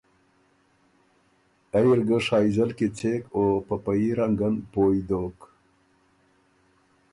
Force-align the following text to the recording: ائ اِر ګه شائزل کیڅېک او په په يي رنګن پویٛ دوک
ائ 1.77 1.85
اِر 1.91 1.99
ګه 2.07 2.17
شائزل 2.27 2.69
کیڅېک 2.77 3.23
او 3.35 3.43
په 3.67 3.75
په 3.83 3.91
يي 3.99 4.09
رنګن 4.19 4.53
پویٛ 4.71 5.01
دوک 5.09 5.37